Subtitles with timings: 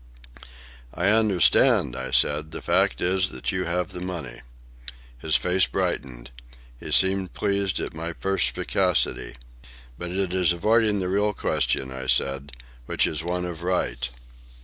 [0.95, 2.49] "I understand," I said.
[2.49, 4.41] "The fact is that you have the money."
[5.19, 6.31] His face brightened.
[6.79, 9.35] He seemed pleased at my perspicacity.
[9.99, 12.51] "But it is avoiding the real question," I continued,
[12.87, 14.09] "which is one of right."